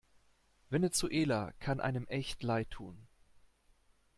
[0.71, 2.97] Venezuela kann einem echt leid tun.